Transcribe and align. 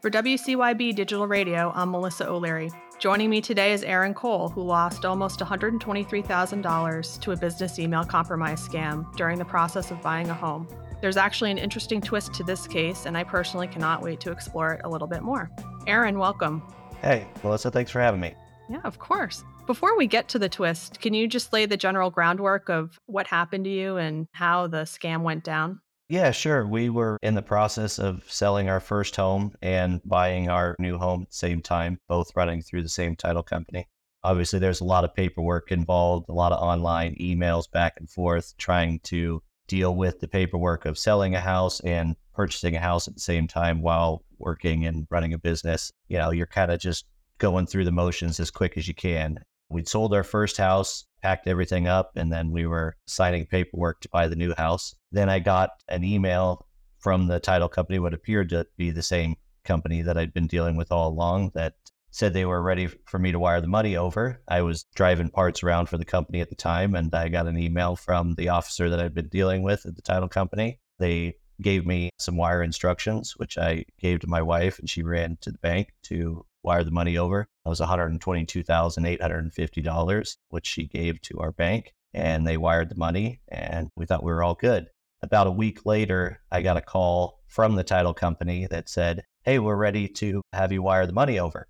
For 0.00 0.08
WCYB 0.08 0.94
Digital 0.94 1.26
Radio, 1.26 1.72
I'm 1.74 1.90
Melissa 1.90 2.26
O'Leary. 2.26 2.70
Joining 2.98 3.28
me 3.28 3.42
today 3.42 3.74
is 3.74 3.82
Aaron 3.82 4.14
Cole, 4.14 4.48
who 4.48 4.62
lost 4.62 5.04
almost 5.04 5.40
$123,000 5.40 7.20
to 7.20 7.32
a 7.32 7.36
business 7.36 7.78
email 7.78 8.02
compromise 8.04 8.66
scam 8.66 9.14
during 9.16 9.38
the 9.38 9.44
process 9.44 9.90
of 9.90 10.00
buying 10.00 10.30
a 10.30 10.34
home. 10.34 10.66
There's 11.02 11.18
actually 11.18 11.50
an 11.50 11.58
interesting 11.58 12.00
twist 12.00 12.32
to 12.32 12.42
this 12.42 12.66
case, 12.66 13.04
and 13.04 13.14
I 13.14 13.24
personally 13.24 13.68
cannot 13.68 14.00
wait 14.00 14.20
to 14.20 14.30
explore 14.30 14.72
it 14.72 14.80
a 14.84 14.88
little 14.88 15.06
bit 15.06 15.20
more. 15.20 15.50
Aaron, 15.86 16.18
welcome. 16.18 16.62
Hey, 17.02 17.28
Melissa, 17.44 17.70
thanks 17.70 17.90
for 17.90 18.00
having 18.00 18.20
me. 18.20 18.34
Yeah, 18.70 18.80
of 18.84 18.98
course. 18.98 19.44
Before 19.66 19.98
we 19.98 20.06
get 20.06 20.28
to 20.28 20.38
the 20.38 20.48
twist, 20.48 21.02
can 21.02 21.12
you 21.12 21.28
just 21.28 21.52
lay 21.52 21.66
the 21.66 21.76
general 21.76 22.08
groundwork 22.08 22.70
of 22.70 22.98
what 23.04 23.26
happened 23.26 23.64
to 23.64 23.70
you 23.70 23.98
and 23.98 24.28
how 24.32 24.66
the 24.66 24.84
scam 24.84 25.20
went 25.20 25.44
down? 25.44 25.82
Yeah, 26.10 26.32
sure. 26.32 26.66
We 26.66 26.90
were 26.90 27.18
in 27.22 27.36
the 27.36 27.42
process 27.42 28.00
of 28.00 28.24
selling 28.28 28.68
our 28.68 28.80
first 28.80 29.14
home 29.14 29.54
and 29.62 30.00
buying 30.04 30.48
our 30.50 30.74
new 30.80 30.98
home 30.98 31.22
at 31.22 31.28
the 31.28 31.36
same 31.36 31.62
time, 31.62 32.00
both 32.08 32.34
running 32.34 32.62
through 32.62 32.82
the 32.82 32.88
same 32.88 33.14
title 33.14 33.44
company. 33.44 33.86
Obviously, 34.24 34.58
there's 34.58 34.80
a 34.80 34.84
lot 34.84 35.04
of 35.04 35.14
paperwork 35.14 35.70
involved, 35.70 36.28
a 36.28 36.32
lot 36.32 36.50
of 36.50 36.60
online 36.60 37.14
emails 37.20 37.70
back 37.70 37.92
and 37.96 38.10
forth 38.10 38.56
trying 38.58 38.98
to 39.04 39.40
deal 39.68 39.94
with 39.94 40.18
the 40.18 40.26
paperwork 40.26 40.84
of 40.84 40.98
selling 40.98 41.36
a 41.36 41.40
house 41.40 41.78
and 41.82 42.16
purchasing 42.34 42.74
a 42.74 42.80
house 42.80 43.06
at 43.06 43.14
the 43.14 43.20
same 43.20 43.46
time 43.46 43.80
while 43.80 44.24
working 44.40 44.86
and 44.86 45.06
running 45.10 45.32
a 45.32 45.38
business. 45.38 45.92
You 46.08 46.18
know, 46.18 46.32
you're 46.32 46.46
kind 46.46 46.72
of 46.72 46.80
just 46.80 47.04
going 47.38 47.68
through 47.68 47.84
the 47.84 47.92
motions 47.92 48.40
as 48.40 48.50
quick 48.50 48.76
as 48.76 48.88
you 48.88 48.94
can. 48.94 49.38
We'd 49.68 49.86
sold 49.86 50.12
our 50.12 50.24
first 50.24 50.56
house, 50.56 51.04
packed 51.22 51.46
everything 51.46 51.86
up, 51.88 52.12
and 52.16 52.32
then 52.32 52.50
we 52.50 52.66
were 52.66 52.96
signing 53.06 53.46
paperwork 53.46 54.00
to 54.00 54.08
buy 54.08 54.28
the 54.28 54.36
new 54.36 54.54
house. 54.56 54.94
Then 55.12 55.28
I 55.28 55.38
got 55.38 55.70
an 55.88 56.04
email 56.04 56.66
from 56.98 57.26
the 57.26 57.40
title 57.40 57.68
company, 57.68 57.98
what 57.98 58.14
appeared 58.14 58.50
to 58.50 58.66
be 58.76 58.90
the 58.90 59.02
same 59.02 59.36
company 59.64 60.02
that 60.02 60.18
I'd 60.18 60.34
been 60.34 60.46
dealing 60.46 60.76
with 60.76 60.92
all 60.92 61.08
along, 61.08 61.52
that 61.54 61.74
said 62.10 62.32
they 62.32 62.44
were 62.44 62.62
ready 62.62 62.88
for 63.06 63.18
me 63.18 63.32
to 63.32 63.38
wire 63.38 63.60
the 63.60 63.68
money 63.68 63.96
over. 63.96 64.42
I 64.48 64.62
was 64.62 64.84
driving 64.94 65.30
parts 65.30 65.62
around 65.62 65.88
for 65.88 65.96
the 65.96 66.04
company 66.04 66.40
at 66.40 66.48
the 66.48 66.56
time, 66.56 66.94
and 66.94 67.14
I 67.14 67.28
got 67.28 67.46
an 67.46 67.58
email 67.58 67.96
from 67.96 68.34
the 68.34 68.48
officer 68.48 68.90
that 68.90 69.00
I'd 69.00 69.14
been 69.14 69.28
dealing 69.28 69.62
with 69.62 69.86
at 69.86 69.96
the 69.96 70.02
title 70.02 70.28
company. 70.28 70.80
They 70.98 71.34
gave 71.62 71.86
me 71.86 72.10
some 72.18 72.36
wire 72.36 72.62
instructions, 72.62 73.34
which 73.36 73.58
I 73.58 73.84
gave 74.00 74.20
to 74.20 74.26
my 74.26 74.42
wife, 74.42 74.78
and 74.78 74.90
she 74.90 75.02
ran 75.02 75.38
to 75.42 75.52
the 75.52 75.58
bank 75.58 75.92
to 76.04 76.44
wire 76.62 76.84
the 76.84 76.90
money 76.90 77.18
over. 77.18 77.42
It 77.42 77.68
was 77.68 77.80
$122,850, 77.80 80.36
which 80.48 80.66
she 80.66 80.86
gave 80.86 81.20
to 81.22 81.38
our 81.38 81.52
bank, 81.52 81.94
and 82.12 82.46
they 82.46 82.56
wired 82.56 82.88
the 82.88 82.96
money, 82.96 83.40
and 83.48 83.90
we 83.96 84.06
thought 84.06 84.22
we 84.22 84.32
were 84.32 84.42
all 84.42 84.54
good. 84.54 84.88
About 85.22 85.46
a 85.46 85.52
week 85.52 85.84
later, 85.84 86.40
I 86.50 86.62
got 86.62 86.78
a 86.78 86.82
call 86.82 87.40
from 87.46 87.76
the 87.76 87.84
title 87.84 88.14
company 88.14 88.66
that 88.70 88.88
said, 88.88 89.22
Hey, 89.42 89.58
we're 89.58 89.76
ready 89.76 90.08
to 90.08 90.40
have 90.52 90.72
you 90.72 90.82
wire 90.82 91.06
the 91.06 91.12
money 91.12 91.38
over. 91.38 91.68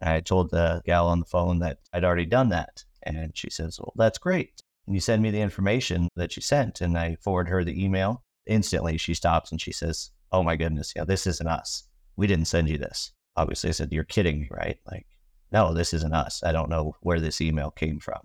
And 0.00 0.10
I 0.10 0.20
told 0.20 0.50
the 0.50 0.82
gal 0.84 1.06
on 1.06 1.20
the 1.20 1.26
phone 1.26 1.60
that 1.60 1.78
I'd 1.92 2.04
already 2.04 2.26
done 2.26 2.48
that. 2.50 2.84
And 3.02 3.36
she 3.36 3.50
says, 3.50 3.78
Well, 3.78 3.92
that's 3.96 4.18
great. 4.18 4.62
And 4.86 4.94
you 4.94 5.00
send 5.00 5.22
me 5.22 5.30
the 5.30 5.40
information 5.40 6.08
that 6.16 6.36
you 6.36 6.42
sent. 6.42 6.80
And 6.80 6.98
I 6.98 7.16
forward 7.20 7.48
her 7.48 7.62
the 7.62 7.84
email. 7.84 8.24
Instantly, 8.46 8.98
she 8.98 9.14
stops 9.14 9.52
and 9.52 9.60
she 9.60 9.72
says, 9.72 10.10
Oh 10.32 10.42
my 10.42 10.56
goodness, 10.56 10.92
yeah, 10.96 11.04
this 11.04 11.26
isn't 11.26 11.46
us. 11.46 11.84
We 12.16 12.26
didn't 12.26 12.46
send 12.46 12.68
you 12.68 12.78
this 12.78 13.12
obviously 13.36 13.68
I 13.68 13.72
said, 13.72 13.92
You're 13.92 14.04
kidding 14.04 14.40
me, 14.40 14.48
right? 14.50 14.78
Like, 14.90 15.06
no, 15.52 15.74
this 15.74 15.94
isn't 15.94 16.14
us. 16.14 16.42
I 16.42 16.52
don't 16.52 16.70
know 16.70 16.94
where 17.00 17.20
this 17.20 17.40
email 17.40 17.70
came 17.70 18.00
from. 18.00 18.20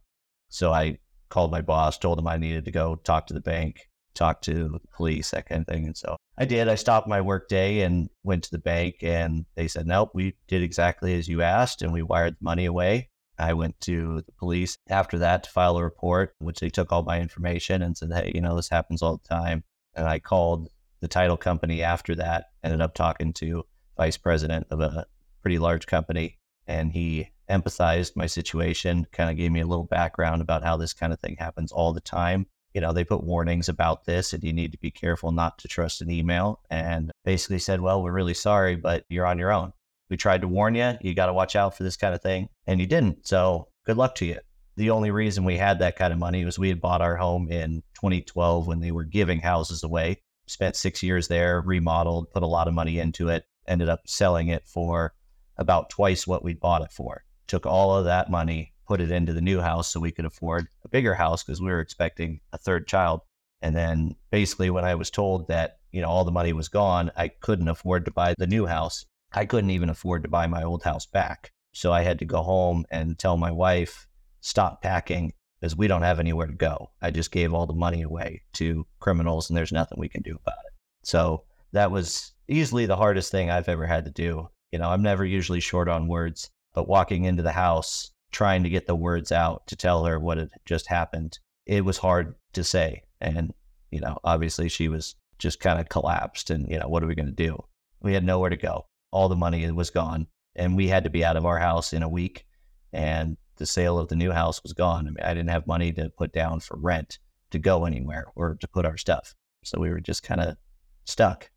So 0.50 0.72
I 0.72 0.98
called 1.30 1.52
my 1.52 1.62
boss, 1.62 1.98
told 1.98 2.20
him 2.20 2.28
I 2.28 2.38
needed 2.38 2.66
to 2.66 2.72
go 2.72 2.96
talk 2.96 3.28
to 3.28 3.34
the 3.34 3.42
bank, 3.42 3.90
talk 4.14 4.42
to 4.44 4.70
the 4.70 4.80
police, 4.96 5.32
that 5.32 5.48
kind 5.48 5.62
of 5.62 5.68
thing. 5.68 5.86
And 5.86 5.98
so 5.98 6.16
I 6.38 6.46
did. 6.46 6.68
I 6.68 6.76
stopped 6.76 7.08
my 7.08 7.22
work 7.22 7.48
day 7.48 7.82
and 7.82 8.10
went 8.24 8.44
to 8.44 8.52
the 8.52 8.60
bank, 8.60 8.98
and 9.02 9.46
they 9.56 9.68
said, 9.68 9.88
Nope, 9.88 10.12
we 10.14 10.36
did 10.48 10.62
exactly 10.62 11.16
as 11.16 11.28
you 11.28 11.42
asked, 11.42 11.82
and 11.82 11.94
we 11.94 12.02
wired 12.02 12.34
the 12.34 12.44
money 12.44 12.66
away. 12.66 13.10
I 13.40 13.54
went 13.54 13.80
to 13.82 14.22
the 14.22 14.32
police 14.34 14.78
after 14.90 15.18
that 15.20 15.44
to 15.44 15.50
file 15.50 15.78
a 15.78 15.84
report, 15.84 16.36
which 16.40 16.60
they 16.60 16.70
took 16.70 16.92
all 16.92 17.04
my 17.04 17.20
information 17.20 17.82
and 17.82 17.98
said, 17.98 18.12
Hey, 18.14 18.32
you 18.36 18.42
know, 18.42 18.56
this 18.56 18.70
happens 18.70 19.02
all 19.02 19.18
the 19.18 19.28
time. 19.28 19.64
And 19.96 20.08
I 20.08 20.20
called 20.20 20.70
the 21.02 21.08
title 21.08 21.38
company 21.38 21.82
after 21.82 22.16
that, 22.16 22.46
ended 22.64 22.82
up 22.82 22.94
talking 22.94 23.34
to 23.34 23.64
vice 23.98 24.18
president 24.18 24.68
of 24.70 24.80
a 24.82 25.06
pretty 25.42 25.60
large 25.60 25.86
company. 25.86 26.38
And 26.68 26.92
he 26.92 27.30
empathized 27.50 28.16
my 28.16 28.26
situation, 28.26 29.06
kind 29.12 29.30
of 29.30 29.38
gave 29.38 29.52
me 29.52 29.60
a 29.60 29.68
little 29.68 29.86
background 29.86 30.42
about 30.42 30.64
how 30.64 30.78
this 30.78 30.94
kind 30.94 31.14
of 31.14 31.20
thing 31.20 31.36
happens 31.38 31.72
all 31.72 31.94
the 31.94 32.02
time. 32.02 32.48
You 32.74 32.82
know, 32.82 32.94
they 32.94 33.04
put 33.04 33.24
warnings 33.24 33.70
about 33.70 34.06
this 34.06 34.34
and 34.34 34.44
you 34.44 34.54
need 34.54 34.72
to 34.72 34.80
be 34.80 34.90
careful 34.90 35.32
not 35.32 35.60
to 35.60 35.68
trust 35.68 36.02
an 36.02 36.10
email. 36.10 36.62
And 36.70 37.12
basically 37.24 37.60
said, 37.60 37.82
well, 37.82 38.02
we're 38.02 38.14
really 38.14 38.34
sorry, 38.34 38.76
but 38.76 39.06
you're 39.10 39.28
on 39.28 39.38
your 39.38 39.52
own. 39.52 39.74
We 40.10 40.18
tried 40.18 40.42
to 40.42 40.48
warn 40.48 40.74
you. 40.76 40.94
You 41.02 41.14
got 41.14 41.28
to 41.28 41.34
watch 41.34 41.56
out 41.56 41.78
for 41.78 41.84
this 41.84 41.98
kind 41.98 42.16
of 42.16 42.22
thing. 42.22 42.50
And 42.66 42.80
you 42.80 42.88
didn't. 42.88 43.28
So 43.28 43.68
good 43.86 43.98
luck 43.98 44.16
to 44.16 44.26
you. 44.26 44.40
The 44.76 44.90
only 44.90 45.12
reason 45.12 45.44
we 45.44 45.58
had 45.58 45.80
that 45.80 45.98
kind 45.98 46.12
of 46.12 46.18
money 46.18 46.46
was 46.46 46.58
we 46.58 46.70
had 46.70 46.82
bought 46.82 47.02
our 47.02 47.16
home 47.16 47.52
in 47.52 47.84
2012 47.96 48.66
when 48.66 48.80
they 48.80 48.92
were 48.92 49.04
giving 49.04 49.40
houses 49.40 49.84
away. 49.84 50.22
Spent 50.48 50.76
six 50.76 51.04
years 51.04 51.28
there, 51.28 51.62
remodeled, 51.62 52.32
put 52.32 52.44
a 52.44 52.48
lot 52.48 52.68
of 52.68 52.74
money 52.74 52.98
into 52.98 53.30
it 53.30 53.46
ended 53.68 53.90
up 53.90 54.02
selling 54.06 54.48
it 54.48 54.68
for 54.68 55.14
about 55.58 55.90
twice 55.90 56.28
what 56.28 56.44
we 56.44 56.54
bought 56.54 56.82
it 56.82 56.92
for. 56.92 57.24
Took 57.48 57.66
all 57.66 57.96
of 57.96 58.06
that 58.06 58.32
money, 58.32 58.74
put 58.88 59.02
it 59.02 59.12
into 59.12 59.34
the 59.34 59.42
new 59.42 59.60
house 59.60 59.92
so 59.92 60.00
we 60.00 60.12
could 60.12 60.26
afford 60.26 60.68
a 60.84 60.90
bigger 60.90 61.14
house 61.14 61.44
because 61.44 61.62
we 61.62 61.68
were 61.68 61.80
expecting 61.80 62.40
a 62.52 62.58
third 62.58 62.88
child. 62.88 63.22
And 63.62 63.76
then 63.76 64.16
basically, 64.32 64.70
when 64.70 64.84
I 64.84 64.96
was 64.96 65.10
told 65.10 65.48
that, 65.48 65.78
you 65.92 66.02
know, 66.02 66.10
all 66.10 66.26
the 66.26 66.32
money 66.32 66.54
was 66.54 66.68
gone, 66.68 67.12
I 67.16 67.30
couldn't 67.30 67.70
afford 67.70 68.06
to 68.06 68.12
buy 68.12 68.36
the 68.38 68.48
new 68.48 68.66
house. 68.66 69.06
I 69.32 69.46
couldn't 69.46 69.72
even 69.72 69.90
afford 69.90 70.24
to 70.24 70.30
buy 70.30 70.48
my 70.48 70.64
old 70.64 70.84
house 70.84 71.06
back. 71.06 71.52
So 71.72 71.92
I 71.92 72.02
had 72.02 72.20
to 72.20 72.26
go 72.26 72.42
home 72.42 72.86
and 72.92 73.18
tell 73.18 73.38
my 73.38 73.52
wife, 73.52 74.08
stop 74.42 74.82
packing 74.82 75.34
because 75.60 75.78
we 75.78 75.88
don't 75.88 76.02
have 76.02 76.20
anywhere 76.20 76.48
to 76.48 76.54
go. 76.54 76.92
I 77.02 77.10
just 77.10 77.32
gave 77.32 77.54
all 77.54 77.66
the 77.66 77.74
money 77.74 78.02
away 78.02 78.44
to 78.54 78.86
criminals 79.00 79.50
and 79.50 79.56
there's 79.58 79.72
nothing 79.72 79.98
we 79.98 80.10
can 80.10 80.22
do 80.22 80.36
about 80.36 80.60
it. 80.68 80.74
So 81.04 81.46
that 81.72 81.90
was 81.90 82.33
easily 82.48 82.86
the 82.86 82.96
hardest 82.96 83.32
thing 83.32 83.50
I've 83.50 83.70
ever 83.70 83.86
had 83.86 84.06
to 84.06 84.12
do. 84.12 84.50
You 84.72 84.80
know, 84.80 84.90
I'm 84.90 85.02
never 85.02 85.26
usually 85.26 85.60
short 85.60 85.88
on 85.88 86.08
words, 86.08 86.50
but 86.74 86.88
walking 86.88 87.26
into 87.26 87.44
the 87.44 87.52
house, 87.52 88.12
trying 88.32 88.64
to 88.64 88.70
get 88.70 88.88
the 88.88 88.96
words 88.96 89.32
out 89.32 89.68
to 89.68 89.76
tell 89.76 90.06
her 90.06 90.20
what 90.20 90.38
had 90.38 90.50
just 90.66 90.88
happened, 90.88 91.40
it 91.66 91.86
was 91.86 91.98
hard 91.98 92.36
to 92.54 92.64
say. 92.64 93.04
And, 93.22 93.54
you 93.92 94.00
know, 94.00 94.18
obviously 94.24 94.70
she 94.70 94.88
was 94.88 95.16
just 95.38 95.60
kind 95.60 95.80
of 95.80 95.90
collapsed 95.90 96.50
and, 96.50 96.68
you 96.70 96.80
know, 96.80 96.88
what 96.88 97.04
are 97.04 97.08
we 97.08 97.16
going 97.16 97.28
to 97.28 97.32
do? 97.32 97.64
We 98.02 98.14
had 98.14 98.24
nowhere 98.24 98.50
to 98.50 98.58
go. 98.58 98.86
All 99.12 99.30
the 99.30 99.36
money 99.36 99.70
was 99.72 99.90
gone 99.90 100.28
and 100.56 100.76
we 100.76 100.88
had 100.88 101.04
to 101.04 101.10
be 101.10 101.24
out 101.24 101.38
of 101.38 101.46
our 101.46 101.60
house 101.60 101.94
in 101.94 102.04
a 102.04 102.10
week 102.10 102.46
and 102.92 103.38
the 103.58 103.66
sale 103.66 104.00
of 104.00 104.08
the 104.08 104.16
new 104.16 104.32
house 104.32 104.62
was 104.64 104.74
gone. 104.74 105.08
I 105.08 105.12
mean, 105.12 105.24
I 105.24 105.34
didn't 105.34 105.50
have 105.50 105.68
money 105.68 105.92
to 105.94 106.10
put 106.10 106.34
down 106.34 106.60
for 106.60 106.78
rent 106.78 107.20
to 107.52 107.60
go 107.60 107.86
anywhere 107.86 108.26
or 108.36 108.56
to 108.60 108.68
put 108.68 108.86
our 108.86 108.98
stuff. 108.98 109.36
So 109.64 109.80
we 109.80 109.90
were 109.90 110.02
just 110.02 110.24
kind 110.24 110.42
of 110.42 110.58
stuck. 111.06 111.50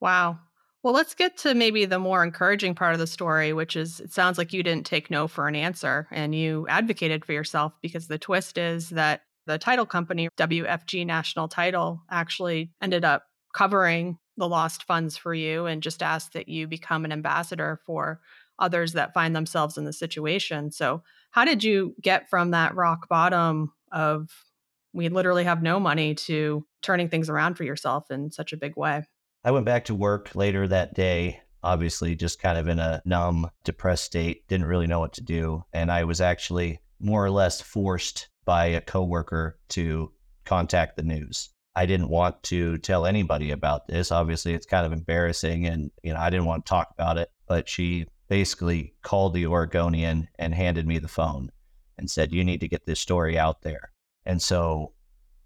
Wow. 0.00 0.38
Well, 0.82 0.94
let's 0.94 1.14
get 1.14 1.36
to 1.38 1.54
maybe 1.54 1.84
the 1.84 1.98
more 1.98 2.22
encouraging 2.22 2.74
part 2.74 2.92
of 2.92 3.00
the 3.00 3.06
story, 3.06 3.52
which 3.52 3.74
is 3.74 3.98
it 4.00 4.12
sounds 4.12 4.38
like 4.38 4.52
you 4.52 4.62
didn't 4.62 4.86
take 4.86 5.10
no 5.10 5.26
for 5.26 5.48
an 5.48 5.56
answer 5.56 6.06
and 6.12 6.34
you 6.34 6.66
advocated 6.68 7.24
for 7.24 7.32
yourself 7.32 7.72
because 7.82 8.06
the 8.06 8.18
twist 8.18 8.56
is 8.56 8.90
that 8.90 9.22
the 9.46 9.58
title 9.58 9.86
company, 9.86 10.28
WFG 10.36 11.04
National 11.04 11.48
Title, 11.48 12.02
actually 12.10 12.70
ended 12.80 13.04
up 13.04 13.24
covering 13.54 14.18
the 14.36 14.48
lost 14.48 14.84
funds 14.84 15.16
for 15.16 15.34
you 15.34 15.66
and 15.66 15.82
just 15.82 16.02
asked 16.02 16.34
that 16.34 16.48
you 16.48 16.68
become 16.68 17.04
an 17.04 17.12
ambassador 17.12 17.80
for 17.86 18.20
others 18.58 18.92
that 18.92 19.14
find 19.14 19.34
themselves 19.34 19.76
in 19.78 19.84
the 19.84 19.92
situation. 19.92 20.70
So, 20.70 21.02
how 21.30 21.44
did 21.44 21.64
you 21.64 21.94
get 22.00 22.28
from 22.28 22.52
that 22.52 22.74
rock 22.76 23.08
bottom 23.08 23.72
of 23.92 24.28
we 24.92 25.08
literally 25.08 25.44
have 25.44 25.62
no 25.62 25.80
money 25.80 26.14
to 26.14 26.64
turning 26.82 27.08
things 27.08 27.28
around 27.28 27.54
for 27.56 27.64
yourself 27.64 28.10
in 28.10 28.30
such 28.30 28.52
a 28.52 28.56
big 28.56 28.76
way? 28.76 29.02
I 29.46 29.52
went 29.52 29.64
back 29.64 29.84
to 29.84 29.94
work 29.94 30.34
later 30.34 30.66
that 30.66 30.94
day, 30.94 31.40
obviously 31.62 32.16
just 32.16 32.42
kind 32.42 32.58
of 32.58 32.66
in 32.66 32.80
a 32.80 33.00
numb, 33.04 33.48
depressed 33.62 34.04
state, 34.04 34.48
didn't 34.48 34.66
really 34.66 34.88
know 34.88 34.98
what 34.98 35.12
to 35.12 35.22
do. 35.22 35.62
And 35.72 35.92
I 35.92 36.02
was 36.02 36.20
actually 36.20 36.80
more 36.98 37.24
or 37.24 37.30
less 37.30 37.60
forced 37.60 38.28
by 38.44 38.66
a 38.66 38.80
coworker 38.80 39.56
to 39.68 40.12
contact 40.44 40.96
the 40.96 41.04
news. 41.04 41.50
I 41.76 41.86
didn't 41.86 42.08
want 42.08 42.42
to 42.44 42.78
tell 42.78 43.06
anybody 43.06 43.52
about 43.52 43.86
this. 43.86 44.10
Obviously, 44.10 44.52
it's 44.52 44.66
kind 44.66 44.84
of 44.84 44.92
embarrassing 44.92 45.66
and, 45.66 45.92
you 46.02 46.12
know, 46.12 46.18
I 46.18 46.28
didn't 46.28 46.46
want 46.46 46.66
to 46.66 46.68
talk 46.68 46.88
about 46.90 47.16
it, 47.16 47.30
but 47.46 47.68
she 47.68 48.06
basically 48.26 48.94
called 49.02 49.32
the 49.32 49.46
Oregonian 49.46 50.26
and 50.40 50.54
handed 50.54 50.88
me 50.88 50.98
the 50.98 51.06
phone 51.06 51.50
and 51.96 52.10
said, 52.10 52.32
"You 52.32 52.42
need 52.42 52.58
to 52.62 52.68
get 52.68 52.84
this 52.84 52.98
story 52.98 53.38
out 53.38 53.62
there." 53.62 53.92
And 54.24 54.42
so 54.42 54.94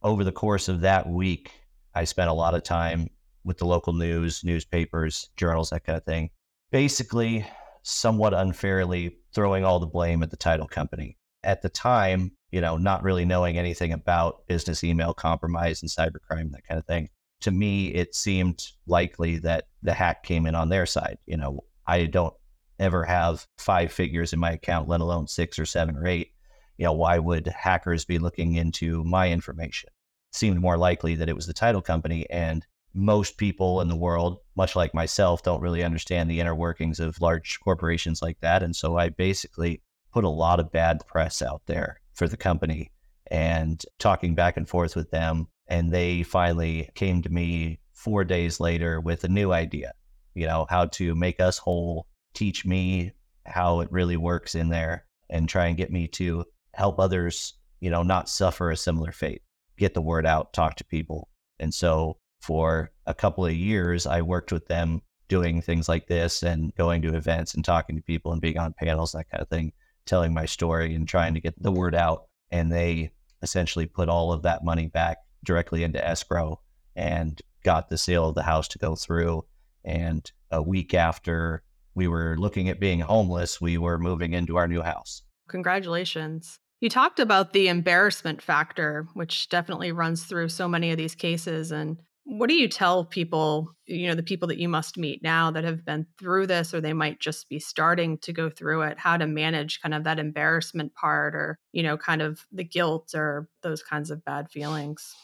over 0.03 0.25
the 0.25 0.33
course 0.33 0.69
of 0.69 0.81
that 0.81 1.07
week, 1.07 1.53
I 1.95 2.05
spent 2.05 2.31
a 2.31 2.35
lot 2.35 2.55
of 2.55 2.63
time 2.63 3.11
with 3.51 3.59
the 3.59 3.67
local 3.67 3.93
news, 3.93 4.45
newspapers, 4.45 5.29
journals, 5.37 5.71
that 5.71 5.85
kind 5.85 5.97
of 5.97 6.05
thing. 6.05 6.31
Basically, 6.71 7.45
somewhat 7.83 8.33
unfairly 8.33 9.17
throwing 9.35 9.65
all 9.65 9.81
the 9.81 9.87
blame 9.89 10.23
at 10.23 10.31
the 10.31 10.37
title 10.37 10.69
company. 10.69 11.19
At 11.43 11.61
the 11.61 11.69
time, 11.69 12.31
you 12.53 12.61
know, 12.61 12.77
not 12.77 13.03
really 13.03 13.25
knowing 13.25 13.59
anything 13.59 13.93
about 13.93 14.47
business 14.47 14.85
email 14.85 15.13
compromise 15.13 15.83
and 15.83 15.91
cybercrime, 15.91 16.53
that 16.53 16.65
kind 16.69 16.79
of 16.79 16.87
thing. 16.87 17.09
To 17.41 17.51
me, 17.51 17.89
it 17.89 18.15
seemed 18.15 18.63
likely 18.87 19.39
that 19.39 19.65
the 19.83 19.95
hack 19.95 20.23
came 20.23 20.47
in 20.47 20.55
on 20.55 20.69
their 20.69 20.87
side. 20.87 21.19
You 21.27 21.37
know, 21.37 21.65
I 21.89 22.05
don't 22.05 22.35
ever 22.79 23.03
have 23.03 23.49
five 23.59 23.91
figures 23.91 24.33
in 24.33 24.39
my 24.39 24.53
account, 24.53 24.89
let 24.89 25.01
alone 25.01 25.27
six 25.27 25.59
or 25.59 25.67
seven 25.67 25.97
or 25.97 26.07
eight. 26.07 26.35
You 26.79 26.85
know, 26.85 26.93
why 26.93 27.19
would 27.19 27.49
hackers 27.49 28.05
be 28.05 28.21
looking 28.21 28.55
into 28.55 29.03
my 29.03 29.29
information? 29.29 29.91
It 30.31 30.37
seemed 30.37 30.61
more 30.61 30.79
likely 30.79 31.17
that 31.17 31.29
it 31.29 31.35
was 31.35 31.49
the 31.49 31.53
title 31.53 31.83
company. 31.83 32.31
And 32.31 32.65
most 32.95 33.37
people 33.37 33.81
in 33.81 33.89
the 33.89 33.97
world, 33.97 34.39
much 34.57 34.75
like 34.75 34.95
myself, 34.95 35.43
don't 35.43 35.61
really 35.61 35.85
understand 35.85 36.31
the 36.31 36.41
inner 36.41 36.55
workings 36.55 37.01
of 37.01 37.21
large 37.21 37.59
corporations 37.61 38.21
like 38.23 38.39
that. 38.41 38.63
And 38.63 38.75
so 38.75 38.97
I 38.99 39.11
basically 39.11 39.83
put 40.13 40.25
a 40.25 40.29
lot 40.29 40.61
of 40.61 40.73
bad 40.73 41.07
press 41.07 41.41
out 41.41 41.63
there 41.67 42.01
for 42.15 42.27
the 42.27 42.37
company 42.37 42.91
and 43.31 43.83
talking 43.99 44.35
back 44.35 44.57
and 44.57 44.69
forth 44.69 44.97
with 44.97 45.11
them. 45.11 45.47
And 45.69 45.93
they 45.93 46.25
finally 46.25 46.91
came 46.95 47.23
to 47.23 47.31
me 47.31 47.79
four 47.93 48.25
days 48.25 48.59
later 48.59 49.01
with 49.01 49.23
a 49.25 49.29
new 49.29 49.53
idea, 49.53 49.93
you 50.35 50.47
know, 50.47 50.67
how 50.69 50.87
to 50.87 51.15
make 51.15 51.39
us 51.39 51.59
whole 51.59 52.07
teach 52.35 52.65
me 52.65 53.13
how 53.47 53.81
it 53.81 53.93
really 53.93 54.17
works 54.17 54.55
in 54.55 54.69
there 54.69 55.05
and 55.29 55.49
try 55.49 55.67
and 55.67 55.77
get 55.77 55.93
me 55.93 56.09
to 56.09 56.45
help 56.75 56.99
others, 56.99 57.55
you 57.81 57.91
know, 57.91 58.03
not 58.03 58.29
suffer 58.29 58.71
a 58.71 58.77
similar 58.77 59.13
fate, 59.13 59.43
get 59.77 59.95
the 59.95 60.03
word 60.03 60.27
out, 60.27 60.53
talk 60.53 60.77
to 60.77 60.85
people. 60.85 61.29
And 61.59 61.73
so 61.73 62.17
for 62.41 62.91
a 63.07 63.15
couple 63.15 63.47
of 63.47 63.55
years, 63.55 64.07
I 64.07 64.23
worked 64.23 64.53
with 64.53 64.67
them 64.67 65.03
doing 65.29 65.63
things 65.63 65.89
like 65.89 66.09
this 66.09 66.43
and 66.43 66.75
going 66.75 67.03
to 67.03 67.15
events 67.15 67.55
and 67.55 67.65
talking 67.65 67.97
to 67.97 68.03
people 68.03 68.33
and 68.33 68.41
being 68.41 68.59
on 68.59 68.75
panels, 68.75 69.13
that 69.13 69.31
kind 69.31 69.41
of 69.41 69.49
thing, 69.49 69.73
telling 70.07 70.35
my 70.35 70.47
story 70.47 70.95
and 70.95 71.07
trying 71.07 71.35
to 71.35 71.41
get 71.41 71.61
the 71.63 71.71
word 71.71 71.95
out. 71.95 72.25
And 72.51 72.73
they 72.73 73.13
essentially 73.43 73.87
put 73.87 74.09
all 74.09 74.33
of 74.33 74.43
that 74.43 74.65
money 74.65 74.89
back 74.89 75.19
directly 75.45 75.85
into 75.85 76.05
escrow 76.05 76.61
and 76.97 77.41
got 77.63 77.89
the 77.89 77.99
sale 77.99 78.29
of 78.29 78.35
the 78.35 78.43
house 78.43 78.67
to 78.69 78.79
go 78.79 78.97
through. 78.97 79.45
And 79.85 80.31
a 80.51 80.61
week 80.61 80.95
after 80.95 81.63
we 81.95 82.09
were 82.09 82.37
looking 82.39 82.69
at 82.69 82.81
being 82.81 83.01
homeless, 83.01 83.61
we 83.61 83.79
were 83.79 83.99
moving 83.99 84.33
into 84.33 84.57
our 84.57 84.67
new 84.67 84.83
house. 84.83 85.23
Congratulations. 85.49 86.59
You 86.81 86.89
talked 86.89 87.21
about 87.21 87.53
the 87.53 87.69
embarrassment 87.69 88.41
factor, 88.41 89.07
which 89.15 89.49
definitely 89.49 89.93
runs 89.93 90.25
through 90.25 90.49
so 90.49 90.67
many 90.67 90.91
of 90.91 90.97
these 90.97 91.15
cases. 91.15 91.71
And 91.71 91.99
what 92.25 92.49
do 92.49 92.55
you 92.55 92.69
tell 92.69 93.05
people, 93.05 93.73
you 93.87 94.07
know, 94.07 94.15
the 94.15 94.23
people 94.23 94.49
that 94.49 94.59
you 94.59 94.69
must 94.69 94.99
meet 94.99 95.23
now 95.23 95.51
that 95.51 95.65
have 95.65 95.85
been 95.85 96.07
through 96.19 96.47
this, 96.47 96.73
or 96.73 96.81
they 96.81 96.93
might 96.93 97.19
just 97.19 97.49
be 97.49 97.59
starting 97.59 98.19
to 98.19 98.33
go 98.33 98.51
through 98.51 98.83
it, 98.83 98.99
how 98.99 99.17
to 99.17 99.27
manage 99.27 99.81
kind 99.81 99.95
of 99.95 100.05
that 100.05 100.19
embarrassment 100.19 100.95
part 100.95 101.35
or, 101.35 101.59
you 101.73 101.83
know, 101.83 101.97
kind 101.97 102.23
of 102.23 102.47
the 102.53 102.65
guilt 102.65 103.15
or 103.15 103.49
those 103.63 103.83
kinds 103.83 104.11
of 104.11 104.25
bad 104.25 104.51
feelings? 104.51 105.15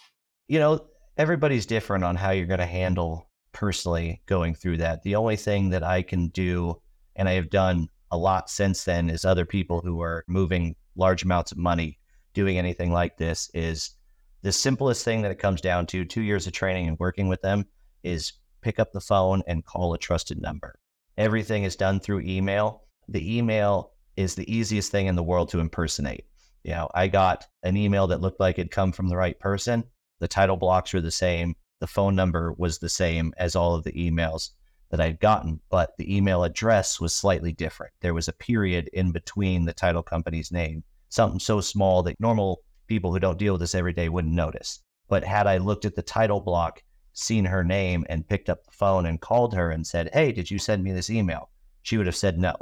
You 0.49 0.59
know, 0.59 0.87
everybody's 1.17 1.67
different 1.67 2.05
on 2.05 2.17
how 2.17 2.31
you're 2.31 2.47
going 2.47 2.61
to 2.61 2.67
handle 2.67 3.31
personally 3.53 4.23
going 4.27 4.55
through 4.55 4.79
that. 4.79 5.03
The 5.03 5.17
only 5.17 5.37
thing 5.37 5.71
that 5.71 5.83
I 5.83 6.03
can 6.03 6.29
do, 6.29 6.81
and 7.15 7.29
I 7.29 7.33
have 7.33 7.51
done 7.51 7.89
a 8.11 8.19
lot 8.19 8.51
since 8.51 8.85
then, 8.85 9.11
is 9.11 9.25
other 9.25 9.45
people 9.45 9.81
who 9.81 10.01
are 10.01 10.25
moving 10.29 10.77
large 10.97 11.23
amounts 11.23 11.53
of 11.53 11.59
money 11.59 11.99
doing 12.35 12.59
anything 12.59 12.93
like 12.93 13.17
this 13.17 13.51
is 13.55 13.97
the 14.43 14.53
simplest 14.53 15.05
thing 15.05 15.23
that 15.23 15.31
it 15.31 15.39
comes 15.39 15.61
down 15.61 15.87
to 15.87 16.05
two 16.05 16.23
years 16.23 16.47
of 16.47 16.53
training 16.53 16.89
and 16.89 16.99
working 16.99 17.29
with 17.29 17.43
them 17.43 17.67
is 18.03 18.33
pick 18.61 18.79
up 18.79 18.93
the 18.93 19.01
phone 19.01 19.43
and 19.47 19.65
call 19.65 19.95
a 19.95 19.99
trusted 19.99 20.41
number. 20.41 20.79
Everything 21.17 21.65
is 21.65 21.77
done 21.77 22.01
through 22.01 22.21
email. 22.21 22.85
The 23.09 23.39
email 23.39 23.93
is 24.17 24.35
the 24.35 24.53
easiest 24.53 24.91
thing 24.91 25.07
in 25.07 25.17
the 25.17 25.23
world 25.23 25.51
to 25.51 25.61
impersonate. 25.61 26.27
You 26.65 26.73
know, 26.73 26.91
I 26.95 27.09
got 27.09 27.47
an 27.63 27.77
email 27.77 28.07
that 28.09 28.21
looked 28.21 28.41
like 28.41 28.59
it'd 28.59 28.71
come 28.71 28.93
from 28.93 29.09
the 29.09 29.17
right 29.17 29.39
person. 29.39 29.85
The 30.19 30.29
title 30.29 30.57
blocks 30.57 30.93
were 30.93 31.01
the 31.01 31.11
same 31.11 31.55
the 31.79 31.87
phone 31.87 32.17
number 32.17 32.55
was 32.57 32.79
the 32.79 32.89
same 32.89 33.35
as 33.37 33.55
all 33.55 33.75
of 33.75 33.85
the 33.85 33.93
emails 33.93 34.51
that 34.91 35.01
I'd 35.01 35.21
gotten, 35.21 35.61
but 35.69 35.97
the 35.99 36.17
email 36.17 36.45
address 36.45 37.01
was 37.01 37.15
slightly 37.15 37.53
different. 37.53 37.93
There 38.01 38.15
was 38.15 38.29
a 38.29 38.33
period 38.33 38.89
in 38.93 39.13
between 39.13 39.65
the 39.65 39.75
title 39.75 40.03
company's 40.03 40.51
name, 40.51 40.85
something 41.09 41.41
so 41.41 41.61
small 41.61 42.03
that 42.05 42.21
normal 42.21 42.63
people 42.87 43.13
who 43.13 43.21
don't 43.21 43.39
deal 43.39 43.55
with 43.55 43.61
this 43.61 43.75
every 43.75 43.93
day 43.93 44.09
wouldn't 44.09 44.35
notice. 44.35 44.81
But 45.09 45.25
had 45.25 45.47
I 45.47 45.59
looked 45.59 45.85
at 45.85 45.95
the 45.95 46.03
title 46.03 46.41
block, 46.41 46.83
seen 47.13 47.45
her 47.45 47.65
name, 47.65 48.05
and 48.09 48.29
picked 48.29 48.49
up 48.49 48.65
the 48.65 48.73
phone 48.73 49.07
and 49.07 49.21
called 49.21 49.55
her 49.55 49.71
and 49.71 49.87
said, 49.87 50.11
Hey, 50.13 50.33
did 50.33 50.51
you 50.51 50.59
send 50.59 50.83
me 50.83 50.93
this 50.93 51.11
email? 51.11 51.51
She 51.83 51.97
would 51.97 52.07
have 52.07 52.17
said 52.17 52.39
no, 52.39 52.55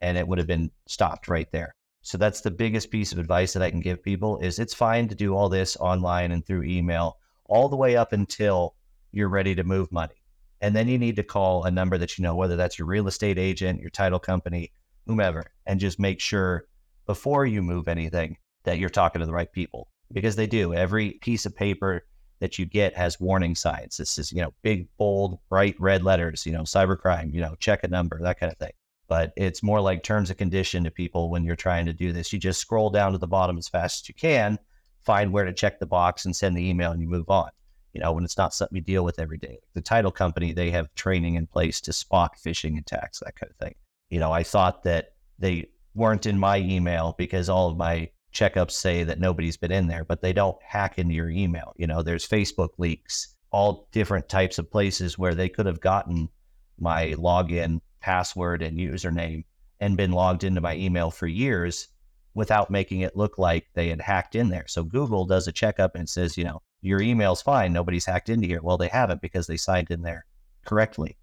and 0.00 0.18
it 0.18 0.26
would 0.26 0.38
have 0.38 0.46
been 0.46 0.70
stopped 0.86 1.28
right 1.28 1.50
there. 1.52 1.74
So 2.02 2.18
that's 2.18 2.40
the 2.40 2.50
biggest 2.50 2.90
piece 2.90 3.12
of 3.12 3.18
advice 3.18 3.52
that 3.52 3.62
I 3.62 3.70
can 3.70 3.80
give 3.80 4.02
people 4.02 4.38
is 4.38 4.58
it's 4.58 4.74
fine 4.74 5.06
to 5.08 5.14
do 5.14 5.36
all 5.36 5.48
this 5.48 5.76
online 5.76 6.32
and 6.32 6.44
through 6.44 6.64
email 6.64 7.18
all 7.44 7.68
the 7.68 7.76
way 7.76 7.96
up 7.96 8.12
until 8.12 8.74
you're 9.12 9.28
ready 9.28 9.54
to 9.54 9.62
move 9.62 9.92
money. 9.92 10.14
And 10.60 10.74
then 10.74 10.88
you 10.88 10.98
need 10.98 11.16
to 11.16 11.22
call 11.22 11.64
a 11.64 11.70
number 11.70 11.98
that 11.98 12.18
you 12.18 12.22
know, 12.22 12.34
whether 12.34 12.56
that's 12.56 12.78
your 12.78 12.86
real 12.86 13.06
estate 13.06 13.38
agent, 13.38 13.80
your 13.80 13.90
title 13.90 14.18
company, 14.18 14.72
whomever, 15.06 15.52
and 15.66 15.78
just 15.78 16.00
make 16.00 16.20
sure 16.20 16.66
before 17.06 17.46
you 17.46 17.62
move 17.62 17.88
anything 17.88 18.36
that 18.64 18.78
you're 18.78 18.90
talking 18.90 19.20
to 19.20 19.26
the 19.26 19.32
right 19.32 19.52
people 19.52 19.88
because 20.12 20.36
they 20.36 20.46
do. 20.46 20.74
Every 20.74 21.12
piece 21.22 21.46
of 21.46 21.54
paper 21.56 22.04
that 22.40 22.58
you 22.58 22.66
get 22.66 22.96
has 22.96 23.20
warning 23.20 23.54
signs. 23.54 23.96
This 23.96 24.18
is, 24.18 24.32
you 24.32 24.42
know, 24.42 24.52
big, 24.62 24.88
bold, 24.96 25.38
bright 25.48 25.76
red 25.78 26.02
letters, 26.02 26.44
you 26.44 26.52
know, 26.52 26.62
cybercrime, 26.62 27.32
you 27.32 27.40
know, 27.40 27.54
check 27.60 27.84
a 27.84 27.88
number, 27.88 28.20
that 28.20 28.40
kind 28.40 28.50
of 28.50 28.58
thing. 28.58 28.72
But 29.08 29.32
it's 29.36 29.62
more 29.62 29.80
like 29.80 30.02
terms 30.02 30.30
of 30.30 30.38
condition 30.38 30.84
to 30.84 30.90
people 30.90 31.30
when 31.30 31.44
you're 31.44 31.54
trying 31.54 31.86
to 31.86 31.92
do 31.92 32.12
this. 32.12 32.32
You 32.32 32.38
just 32.38 32.60
scroll 32.60 32.90
down 32.90 33.12
to 33.12 33.18
the 33.18 33.28
bottom 33.28 33.58
as 33.58 33.68
fast 33.68 34.04
as 34.04 34.08
you 34.08 34.14
can 34.14 34.58
find 35.04 35.32
where 35.32 35.44
to 35.44 35.52
check 35.52 35.78
the 35.78 35.86
box 35.86 36.24
and 36.24 36.34
send 36.34 36.56
the 36.56 36.68
email 36.68 36.92
and 36.92 37.00
you 37.00 37.08
move 37.08 37.28
on. 37.28 37.50
You 37.92 38.00
know, 38.00 38.12
when 38.12 38.24
it's 38.24 38.38
not 38.38 38.54
something 38.54 38.76
you 38.76 38.82
deal 38.82 39.04
with 39.04 39.18
every 39.18 39.36
day. 39.36 39.58
The 39.74 39.82
title 39.82 40.10
company, 40.10 40.52
they 40.52 40.70
have 40.70 40.94
training 40.94 41.34
in 41.34 41.46
place 41.46 41.80
to 41.82 41.92
spot 41.92 42.36
phishing 42.42 42.78
attacks, 42.78 43.20
that 43.20 43.36
kind 43.36 43.50
of 43.50 43.56
thing. 43.56 43.74
You 44.08 44.18
know, 44.18 44.32
I 44.32 44.42
thought 44.42 44.82
that 44.84 45.12
they 45.38 45.68
weren't 45.94 46.26
in 46.26 46.38
my 46.38 46.58
email 46.58 47.14
because 47.18 47.48
all 47.48 47.68
of 47.68 47.76
my 47.76 48.08
checkups 48.32 48.72
say 48.72 49.04
that 49.04 49.20
nobody's 49.20 49.56
been 49.56 49.72
in 49.72 49.86
there, 49.86 50.04
but 50.04 50.20
they 50.20 50.32
don't 50.32 50.60
hack 50.62 50.98
into 50.98 51.14
your 51.14 51.30
email. 51.30 51.72
You 51.76 51.86
know, 51.86 52.02
there's 52.02 52.26
Facebook 52.26 52.70
leaks, 52.78 53.36
all 53.50 53.88
different 53.92 54.28
types 54.28 54.58
of 54.58 54.70
places 54.70 55.18
where 55.18 55.34
they 55.34 55.48
could 55.48 55.66
have 55.66 55.80
gotten 55.80 56.28
my 56.78 57.08
login, 57.18 57.80
password, 58.00 58.62
and 58.62 58.78
username 58.78 59.44
and 59.80 59.96
been 59.96 60.12
logged 60.12 60.44
into 60.44 60.60
my 60.60 60.76
email 60.76 61.10
for 61.10 61.26
years 61.26 61.88
without 62.34 62.70
making 62.70 63.00
it 63.00 63.16
look 63.16 63.36
like 63.36 63.66
they 63.74 63.88
had 63.88 64.00
hacked 64.00 64.34
in 64.34 64.48
there. 64.48 64.66
So 64.66 64.82
Google 64.82 65.26
does 65.26 65.48
a 65.48 65.52
checkup 65.52 65.94
and 65.94 66.08
says, 66.08 66.36
you 66.36 66.44
know, 66.44 66.62
your 66.80 67.00
email's 67.00 67.42
fine. 67.42 67.72
Nobody's 67.72 68.06
hacked 68.06 68.28
into 68.28 68.46
here. 68.46 68.62
Well, 68.62 68.78
they 68.78 68.88
haven't 68.88 69.20
because 69.20 69.46
they 69.46 69.56
signed 69.56 69.90
in 69.90 70.02
there 70.02 70.24
correctly. 70.64 71.18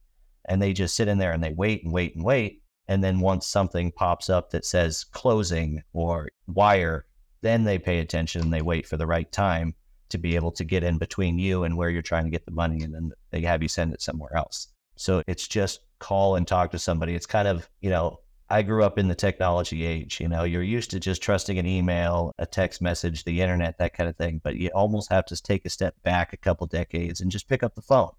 And 0.46 0.62
they 0.62 0.74
just 0.74 0.96
sit 0.96 1.08
in 1.08 1.18
there 1.18 1.32
and 1.32 1.44
they 1.44 1.54
wait 1.54 1.84
and 1.84 1.92
wait 1.92 2.16
and 2.16 2.24
wait. 2.24 2.62
And 2.90 3.04
then 3.04 3.20
once 3.20 3.48
something 3.48 3.92
pops 3.92 4.30
up 4.30 4.50
that 4.50 4.66
says 4.66 5.06
closing 5.06 5.84
or 5.94 6.28
wire, 6.48 7.06
then 7.42 7.64
they 7.64 7.78
pay 7.80 8.00
attention 8.00 8.42
and 8.42 8.52
they 8.52 8.64
wait 8.64 8.88
for 8.88 8.98
the 8.98 9.08
right 9.08 9.32
time 9.32 9.76
to 10.10 10.18
be 10.18 10.36
able 10.36 10.52
to 10.52 10.64
get 10.64 10.84
in 10.84 10.98
between 10.98 11.38
you 11.38 11.64
and 11.64 11.78
where 11.78 11.92
you're 11.92 12.02
trying 12.02 12.26
to 12.26 12.32
get 12.32 12.46
the 12.46 12.52
money. 12.52 12.82
And 12.82 12.94
then 12.94 13.12
they 13.30 13.42
have 13.42 13.62
you 13.62 13.70
send 13.70 13.94
it 13.94 14.02
somewhere 14.02 14.36
else. 14.36 14.70
So 14.96 15.22
it's 15.28 15.48
just 15.48 15.82
call 16.00 16.36
and 16.36 16.48
talk 16.48 16.72
to 16.72 16.80
somebody. 16.80 17.14
It's 17.14 17.28
kind 17.28 17.48
of, 17.48 17.70
you 17.80 17.92
know, 17.92 18.22
I 18.50 18.64
grew 18.64 18.84
up 18.84 18.98
in 18.98 19.08
the 19.08 19.14
technology 19.14 19.86
age. 19.86 20.20
You 20.20 20.28
know, 20.28 20.44
you're 20.44 20.64
used 20.64 20.90
to 20.90 21.00
just 21.00 21.22
trusting 21.22 21.60
an 21.60 21.68
email, 21.68 22.34
a 22.40 22.48
text 22.48 22.82
message, 22.82 23.24
the 23.24 23.40
internet, 23.40 23.78
that 23.78 23.94
kind 23.94 24.10
of 24.10 24.18
thing. 24.18 24.42
But 24.44 24.56
you 24.56 24.70
almost 24.70 25.12
have 25.12 25.26
to 25.28 25.42
take 25.42 25.64
a 25.66 25.70
step 25.70 25.94
back 26.02 26.34
a 26.34 26.38
couple 26.38 26.66
decades 26.66 27.22
and 27.22 27.30
just 27.30 27.48
pick 27.48 27.62
up 27.62 27.76
the 27.76 27.84
phone, 27.84 28.10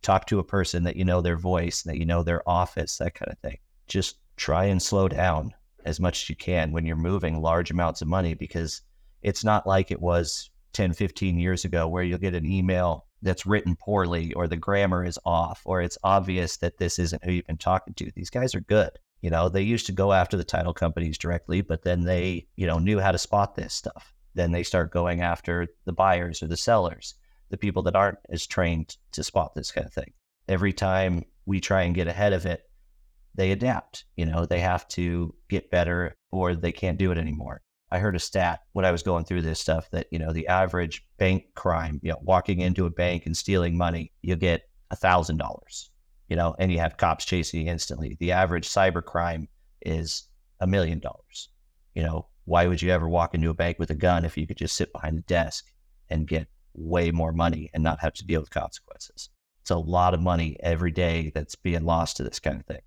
talk 0.00 0.26
to 0.28 0.38
a 0.38 0.44
person 0.44 0.84
that 0.84 0.96
you 0.96 1.04
know 1.04 1.20
their 1.20 1.36
voice, 1.36 1.82
that 1.82 1.98
you 1.98 2.06
know 2.06 2.22
their 2.22 2.48
office, 2.48 2.96
that 2.96 3.14
kind 3.14 3.30
of 3.30 3.38
thing. 3.40 3.58
Just 3.86 4.16
try 4.36 4.64
and 4.64 4.82
slow 4.82 5.08
down 5.08 5.54
as 5.84 6.00
much 6.00 6.22
as 6.22 6.30
you 6.30 6.36
can 6.36 6.72
when 6.72 6.86
you're 6.86 6.96
moving 6.96 7.40
large 7.40 7.70
amounts 7.70 8.02
of 8.02 8.08
money 8.08 8.34
because 8.34 8.82
it's 9.22 9.44
not 9.44 9.66
like 9.66 9.90
it 9.90 10.00
was 10.00 10.50
10, 10.72 10.92
15 10.92 11.38
years 11.38 11.64
ago 11.64 11.86
where 11.86 12.02
you'll 12.02 12.18
get 12.18 12.34
an 12.34 12.46
email 12.46 13.06
that's 13.22 13.46
written 13.46 13.76
poorly 13.76 14.32
or 14.34 14.46
the 14.46 14.56
grammar 14.56 15.04
is 15.04 15.18
off 15.24 15.62
or 15.64 15.80
it's 15.80 15.98
obvious 16.04 16.58
that 16.58 16.78
this 16.78 16.98
isn't 16.98 17.24
who 17.24 17.32
you've 17.32 17.46
been 17.46 17.56
talking 17.56 17.94
to. 17.94 18.10
These 18.14 18.30
guys 18.30 18.54
are 18.54 18.60
good. 18.60 18.90
You 19.22 19.30
know, 19.30 19.48
they 19.48 19.62
used 19.62 19.86
to 19.86 19.92
go 19.92 20.12
after 20.12 20.36
the 20.36 20.44
title 20.44 20.74
companies 20.74 21.16
directly, 21.16 21.62
but 21.62 21.82
then 21.82 22.04
they, 22.04 22.46
you 22.56 22.66
know, 22.66 22.78
knew 22.78 23.00
how 23.00 23.12
to 23.12 23.18
spot 23.18 23.54
this 23.54 23.72
stuff. 23.72 24.12
Then 24.34 24.52
they 24.52 24.62
start 24.62 24.92
going 24.92 25.22
after 25.22 25.68
the 25.86 25.92
buyers 25.92 26.42
or 26.42 26.46
the 26.46 26.56
sellers, 26.58 27.14
the 27.48 27.56
people 27.56 27.82
that 27.84 27.96
aren't 27.96 28.18
as 28.28 28.46
trained 28.46 28.96
to 29.12 29.24
spot 29.24 29.54
this 29.54 29.72
kind 29.72 29.86
of 29.86 29.94
thing. 29.94 30.12
Every 30.46 30.74
time 30.74 31.24
we 31.46 31.60
try 31.60 31.82
and 31.82 31.94
get 31.94 32.08
ahead 32.08 32.34
of 32.34 32.44
it, 32.44 32.68
they 33.34 33.52
adapt. 33.52 34.04
You 34.16 34.26
know, 34.26 34.46
they 34.46 34.60
have 34.60 34.86
to 34.88 35.34
get 35.48 35.70
better 35.70 36.16
or 36.30 36.54
they 36.54 36.72
can't 36.72 36.98
do 36.98 37.10
it 37.10 37.18
anymore. 37.18 37.60
I 37.90 37.98
heard 37.98 38.16
a 38.16 38.20
stat 38.20 38.60
when 38.72 38.84
I 38.84 38.90
was 38.90 39.02
going 39.02 39.24
through 39.24 39.42
this 39.42 39.60
stuff 39.60 39.90
that, 39.90 40.06
you 40.10 40.18
know, 40.18 40.32
the 40.32 40.48
average 40.48 41.06
bank 41.18 41.44
crime, 41.54 42.00
you 42.02 42.10
know, 42.10 42.18
walking 42.22 42.60
into 42.60 42.86
a 42.86 42.90
bank 42.90 43.26
and 43.26 43.36
stealing 43.36 43.76
money, 43.76 44.12
you'll 44.22 44.36
get 44.36 44.62
a 44.90 44.96
thousand 44.96 45.36
dollars 45.36 45.90
you 46.28 46.36
know, 46.36 46.54
and 46.58 46.72
you 46.72 46.78
have 46.78 46.96
cops 46.96 47.24
chasing 47.24 47.60
you 47.60 47.70
instantly. 47.70 48.16
The 48.20 48.32
average 48.32 48.68
cyber 48.68 49.04
crime 49.04 49.48
is 49.82 50.28
a 50.60 50.66
million 50.66 50.98
dollars. 50.98 51.50
You 51.94 52.02
know, 52.02 52.26
why 52.44 52.66
would 52.66 52.82
you 52.82 52.90
ever 52.90 53.08
walk 53.08 53.34
into 53.34 53.50
a 53.50 53.54
bank 53.54 53.78
with 53.78 53.90
a 53.90 53.94
gun 53.94 54.24
if 54.24 54.36
you 54.36 54.46
could 54.46 54.56
just 54.56 54.76
sit 54.76 54.92
behind 54.92 55.16
the 55.16 55.22
desk 55.22 55.66
and 56.08 56.26
get 56.26 56.48
way 56.74 57.10
more 57.10 57.32
money 57.32 57.70
and 57.72 57.82
not 57.82 58.00
have 58.00 58.14
to 58.14 58.26
deal 58.26 58.40
with 58.40 58.50
consequences? 58.50 59.30
It's 59.60 59.70
a 59.70 59.76
lot 59.76 60.14
of 60.14 60.20
money 60.20 60.56
every 60.60 60.90
day 60.90 61.30
that's 61.34 61.54
being 61.54 61.84
lost 61.84 62.16
to 62.16 62.24
this 62.24 62.40
kind 62.40 62.60
of 62.60 62.66
thing. 62.66 62.82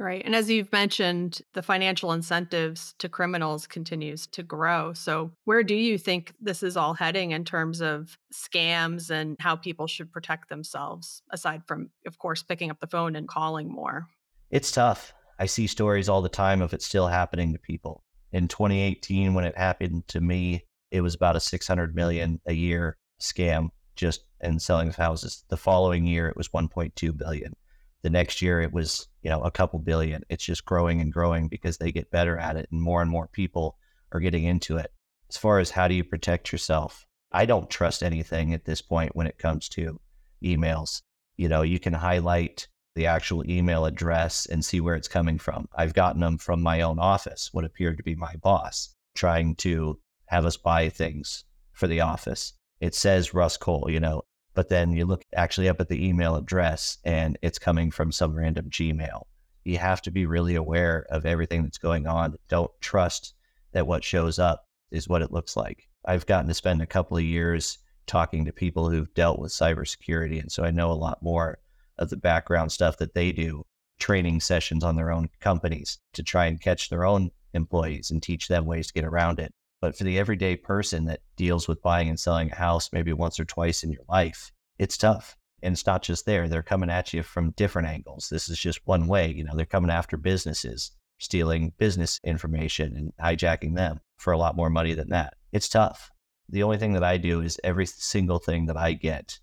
Right. 0.00 0.22
And 0.24 0.36
as 0.36 0.48
you've 0.48 0.70
mentioned, 0.70 1.40
the 1.54 1.62
financial 1.62 2.12
incentives 2.12 2.94
to 2.98 3.08
criminals 3.08 3.66
continues 3.66 4.28
to 4.28 4.44
grow. 4.44 4.92
So, 4.92 5.32
where 5.44 5.64
do 5.64 5.74
you 5.74 5.98
think 5.98 6.34
this 6.40 6.62
is 6.62 6.76
all 6.76 6.94
heading 6.94 7.32
in 7.32 7.44
terms 7.44 7.80
of 7.80 8.16
scams 8.32 9.10
and 9.10 9.36
how 9.40 9.56
people 9.56 9.88
should 9.88 10.12
protect 10.12 10.48
themselves, 10.48 11.22
aside 11.30 11.62
from, 11.66 11.90
of 12.06 12.18
course, 12.18 12.44
picking 12.44 12.70
up 12.70 12.78
the 12.78 12.86
phone 12.86 13.16
and 13.16 13.26
calling 13.26 13.68
more? 13.68 14.06
It's 14.50 14.70
tough. 14.70 15.12
I 15.40 15.46
see 15.46 15.66
stories 15.66 16.08
all 16.08 16.22
the 16.22 16.28
time 16.28 16.62
of 16.62 16.72
it 16.72 16.82
still 16.82 17.08
happening 17.08 17.52
to 17.52 17.58
people. 17.58 18.04
In 18.32 18.46
2018, 18.46 19.34
when 19.34 19.44
it 19.44 19.58
happened 19.58 20.06
to 20.08 20.20
me, 20.20 20.64
it 20.92 21.00
was 21.00 21.16
about 21.16 21.36
a 21.36 21.40
600 21.40 21.94
million 21.96 22.40
a 22.46 22.52
year 22.52 22.96
scam 23.20 23.70
just 23.96 24.22
in 24.40 24.60
selling 24.60 24.88
of 24.88 24.96
houses. 24.96 25.44
The 25.48 25.56
following 25.56 26.06
year, 26.06 26.28
it 26.28 26.36
was 26.36 26.50
1.2 26.50 27.16
billion. 27.16 27.54
The 28.02 28.10
next 28.10 28.40
year, 28.42 28.60
it 28.60 28.72
was 28.72 29.08
you 29.22 29.30
know 29.30 29.42
a 29.42 29.50
couple 29.50 29.78
billion. 29.78 30.22
It's 30.28 30.44
just 30.44 30.64
growing 30.64 31.00
and 31.00 31.12
growing 31.12 31.48
because 31.48 31.78
they 31.78 31.92
get 31.92 32.10
better 32.10 32.38
at 32.38 32.56
it, 32.56 32.68
and 32.70 32.80
more 32.80 33.02
and 33.02 33.10
more 33.10 33.28
people 33.28 33.76
are 34.12 34.20
getting 34.20 34.44
into 34.44 34.76
it. 34.76 34.92
As 35.28 35.36
far 35.36 35.58
as 35.58 35.70
how 35.70 35.88
do 35.88 35.94
you 35.94 36.04
protect 36.04 36.52
yourself, 36.52 37.06
I 37.32 37.44
don't 37.44 37.68
trust 37.68 38.02
anything 38.02 38.54
at 38.54 38.64
this 38.64 38.80
point 38.80 39.14
when 39.14 39.26
it 39.26 39.38
comes 39.38 39.68
to 39.70 40.00
emails. 40.42 41.02
You 41.36 41.48
know, 41.48 41.62
you 41.62 41.78
can 41.78 41.92
highlight 41.92 42.68
the 42.94 43.06
actual 43.06 43.48
email 43.48 43.84
address 43.84 44.46
and 44.46 44.64
see 44.64 44.80
where 44.80 44.96
it's 44.96 45.08
coming 45.08 45.38
from. 45.38 45.68
I've 45.76 45.94
gotten 45.94 46.20
them 46.20 46.38
from 46.38 46.62
my 46.62 46.80
own 46.80 46.98
office, 46.98 47.50
what 47.52 47.64
appeared 47.64 47.96
to 47.98 48.02
be 48.02 48.14
my 48.14 48.34
boss, 48.42 48.94
trying 49.14 49.54
to 49.56 50.00
have 50.26 50.44
us 50.44 50.56
buy 50.56 50.88
things 50.88 51.44
for 51.72 51.86
the 51.86 52.00
office. 52.00 52.54
It 52.80 52.94
says 52.94 53.34
Russ 53.34 53.56
Cole, 53.56 53.88
you 53.88 54.00
know, 54.00 54.22
but 54.58 54.70
then 54.70 54.90
you 54.90 55.06
look 55.06 55.24
actually 55.36 55.68
up 55.68 55.80
at 55.80 55.88
the 55.88 56.04
email 56.04 56.34
address 56.34 56.98
and 57.04 57.38
it's 57.42 57.60
coming 57.60 57.92
from 57.92 58.10
some 58.10 58.34
random 58.34 58.68
Gmail. 58.68 59.22
You 59.62 59.78
have 59.78 60.02
to 60.02 60.10
be 60.10 60.26
really 60.26 60.56
aware 60.56 61.06
of 61.10 61.24
everything 61.24 61.62
that's 61.62 61.78
going 61.78 62.08
on. 62.08 62.34
Don't 62.48 62.72
trust 62.80 63.34
that 63.70 63.86
what 63.86 64.02
shows 64.02 64.40
up 64.40 64.64
is 64.90 65.08
what 65.08 65.22
it 65.22 65.30
looks 65.30 65.56
like. 65.56 65.86
I've 66.04 66.26
gotten 66.26 66.48
to 66.48 66.54
spend 66.54 66.82
a 66.82 66.86
couple 66.86 67.16
of 67.16 67.22
years 67.22 67.78
talking 68.08 68.44
to 68.46 68.52
people 68.52 68.90
who've 68.90 69.14
dealt 69.14 69.38
with 69.38 69.52
cybersecurity. 69.52 70.40
And 70.40 70.50
so 70.50 70.64
I 70.64 70.72
know 70.72 70.90
a 70.90 70.94
lot 70.94 71.22
more 71.22 71.60
of 71.96 72.10
the 72.10 72.16
background 72.16 72.72
stuff 72.72 72.98
that 72.98 73.14
they 73.14 73.30
do, 73.30 73.64
training 74.00 74.40
sessions 74.40 74.82
on 74.82 74.96
their 74.96 75.12
own 75.12 75.28
companies 75.38 76.00
to 76.14 76.24
try 76.24 76.46
and 76.46 76.60
catch 76.60 76.88
their 76.88 77.04
own 77.04 77.30
employees 77.54 78.10
and 78.10 78.20
teach 78.20 78.48
them 78.48 78.66
ways 78.66 78.88
to 78.88 78.94
get 78.94 79.04
around 79.04 79.38
it. 79.38 79.54
But 79.80 79.96
for 79.96 80.04
the 80.04 80.18
everyday 80.18 80.56
person 80.56 81.04
that 81.04 81.20
deals 81.36 81.68
with 81.68 81.82
buying 81.82 82.08
and 82.08 82.18
selling 82.18 82.50
a 82.50 82.56
house 82.56 82.90
maybe 82.92 83.12
once 83.12 83.38
or 83.38 83.44
twice 83.44 83.84
in 83.84 83.92
your 83.92 84.02
life, 84.08 84.50
it's 84.78 84.96
tough. 84.96 85.36
And 85.62 85.72
it's 85.72 85.86
not 85.86 86.02
just 86.02 86.26
there. 86.26 86.48
They're 86.48 86.62
coming 86.62 86.90
at 86.90 87.12
you 87.12 87.22
from 87.22 87.52
different 87.52 87.88
angles. 87.88 88.28
This 88.28 88.48
is 88.48 88.58
just 88.58 88.86
one 88.86 89.06
way. 89.06 89.32
You 89.32 89.44
know, 89.44 89.54
they're 89.54 89.66
coming 89.66 89.90
after 89.90 90.16
businesses, 90.16 90.92
stealing 91.18 91.72
business 91.78 92.20
information 92.24 92.96
and 92.96 93.12
hijacking 93.20 93.76
them 93.76 94.00
for 94.16 94.32
a 94.32 94.38
lot 94.38 94.56
more 94.56 94.70
money 94.70 94.94
than 94.94 95.10
that. 95.10 95.34
It's 95.52 95.68
tough. 95.68 96.10
The 96.48 96.62
only 96.62 96.78
thing 96.78 96.92
that 96.94 97.04
I 97.04 97.16
do 97.16 97.40
is 97.40 97.60
every 97.62 97.86
single 97.86 98.38
thing 98.38 98.66
that 98.66 98.76
I 98.76 98.92
get, 98.92 99.38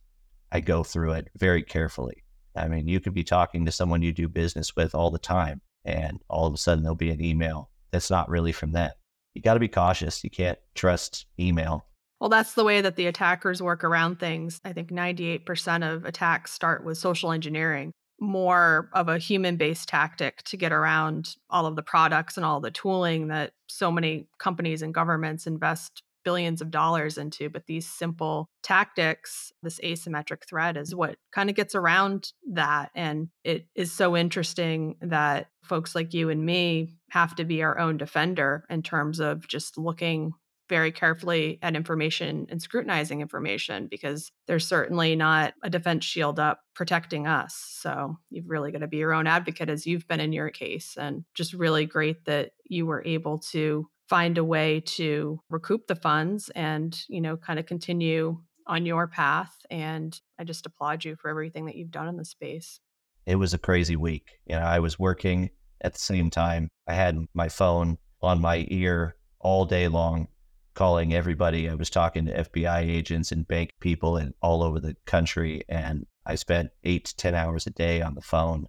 I 0.52 0.60
go 0.60 0.84
through 0.84 1.14
it 1.14 1.30
very 1.38 1.64
carefully. 1.64 2.24
I 2.56 2.68
mean, 2.68 2.88
you 2.88 3.00
could 3.00 3.14
be 3.14 3.24
talking 3.24 3.66
to 3.66 3.72
someone 3.72 4.02
you 4.02 4.14
do 4.14 4.30
business 4.30 4.76
with 4.76 4.96
all 4.96 5.12
the 5.12 5.20
time, 5.20 5.62
and 5.84 6.22
all 6.30 6.48
of 6.48 6.54
a 6.54 6.58
sudden 6.58 6.84
there'll 6.84 6.96
be 6.96 7.12
an 7.12 7.24
email 7.24 7.70
that's 7.92 8.10
not 8.10 8.30
really 8.30 8.54
from 8.54 8.72
them 8.72 8.92
you 9.36 9.42
got 9.42 9.54
to 9.54 9.60
be 9.60 9.68
cautious. 9.68 10.24
You 10.24 10.30
can't 10.30 10.58
trust 10.74 11.28
email. 11.40 11.86
Well, 12.20 12.30
that's 12.30 12.54
the 12.54 12.64
way 12.64 12.82
that 12.82 12.96
the 12.96 13.08
attackers 13.08 13.62
work 13.62 13.84
around 13.84 14.20
things. 14.20 14.60
I 14.64 14.74
think 14.74 14.90
98% 14.90 15.94
of 15.94 16.06
attacks 16.06 16.54
start 16.54 16.84
with 16.84 16.98
social 16.98 17.32
engineering, 17.32 17.92
more 18.20 18.90
of 18.94 19.10
a 19.10 19.18
human 19.18 19.58
based 19.58 19.90
tactic 19.90 20.42
to 20.44 20.58
get 20.58 20.72
around 20.72 21.36
all 21.50 21.66
of 21.66 21.76
the 21.76 21.84
products 21.84 22.38
and 22.38 22.46
all 22.46 22.62
the 22.62 22.72
tooling 22.72 23.28
that 23.28 23.52
so 23.68 23.92
many 23.92 24.28
companies 24.40 24.82
and 24.82 24.94
governments 24.94 25.46
invest 25.46 26.02
billions 26.26 26.62
of 26.62 26.72
dollars 26.72 27.18
into. 27.18 27.50
But 27.50 27.68
these 27.68 27.88
simple 27.88 28.50
tactics, 28.62 29.54
this 29.64 29.80
asymmetric 29.80 30.46
threat, 30.50 30.76
is 30.76 30.94
mm. 30.94 30.98
what 30.98 31.16
kind 31.32 31.50
of 31.50 31.56
gets 31.56 31.76
around 31.76 32.34
that. 32.52 32.92
And 32.96 33.30
it 33.46 33.68
is 33.76 33.94
so 33.94 34.18
interesting 34.18 34.98
that 35.02 35.48
folks 35.64 35.96
like 35.96 36.14
you 36.14 36.30
and 36.30 36.46
me 36.46 36.96
have 37.12 37.36
to 37.36 37.46
be 37.46 37.64
our 37.64 37.80
own 37.80 37.96
defender 37.96 38.66
in 38.70 38.82
terms 38.82 39.22
of 39.22 39.48
just 39.48 39.78
looking 39.78 40.34
very 40.68 40.92
carefully 40.92 41.60
at 41.62 41.76
information 41.76 42.48
and 42.50 42.62
scrutinizing 42.62 43.22
information 43.22 43.88
because 43.88 44.32
there's 44.48 44.68
certainly 44.68 45.16
not 45.16 45.54
a 45.62 45.70
defense 45.70 46.04
shield 46.06 46.40
up 46.40 46.62
protecting 46.74 47.28
us. 47.28 47.56
So 47.80 48.18
you've 48.32 48.50
really 48.50 48.72
got 48.72 48.80
to 48.80 48.88
be 48.88 48.98
your 48.98 49.14
own 49.14 49.28
advocate 49.28 49.70
as 49.70 49.86
you've 49.86 50.08
been 50.08 50.20
in 50.20 50.34
your 50.34 50.50
case. 50.50 50.98
And 51.00 51.24
just 51.36 51.54
really 51.54 51.86
great 51.86 52.26
that 52.26 52.52
you 52.66 52.86
were 52.86 53.04
able 53.06 53.40
to 53.52 53.88
find 54.10 54.38
a 54.38 54.44
way 54.44 54.82
to 54.82 55.40
recoup 55.50 55.88
the 55.88 55.96
funds 55.96 56.50
and, 56.56 57.00
you 57.10 57.22
know, 57.22 57.38
kind 57.38 57.60
of 57.60 57.66
continue 57.66 58.40
on 58.68 58.86
your 58.86 59.08
path. 59.08 59.56
And 59.70 60.20
I 60.40 60.44
just 60.44 60.66
applaud 60.66 61.06
you 61.06 61.16
for 61.16 61.30
everything 61.30 61.66
that 61.66 61.76
you've 61.76 61.92
done 61.92 62.08
in 62.08 62.18
the 62.18 62.26
space. 62.26 62.80
It 63.26 63.36
was 63.36 63.54
a 63.54 63.60
crazy 63.60 63.96
week. 63.96 64.40
You 64.46 64.56
know, 64.56 64.62
I 64.62 64.80
was 64.80 65.00
working 65.00 65.50
at 65.82 65.94
the 65.94 66.00
same 66.00 66.30
time. 66.30 66.70
I 66.88 66.94
had 66.94 67.18
my 67.34 67.50
phone 67.50 67.98
on 68.22 68.42
my 68.42 68.66
ear 68.70 69.16
all 69.40 69.66
day 69.66 69.88
long, 69.88 70.28
calling 70.74 71.14
everybody. 71.14 71.70
I 71.70 71.76
was 71.76 71.90
talking 71.90 72.26
to 72.26 72.44
FBI 72.44 72.82
agents 72.82 73.32
and 73.32 73.48
bank 73.48 73.72
people 73.80 74.18
and 74.18 74.34
all 74.42 74.64
over 74.64 74.80
the 74.80 74.96
country. 75.06 75.64
And 75.70 76.06
I 76.26 76.36
spent 76.36 76.72
eight 76.84 77.06
to 77.06 77.16
10 77.16 77.36
hours 77.36 77.68
a 77.68 77.72
day 77.72 78.02
on 78.02 78.16
the 78.16 78.22
phone, 78.22 78.68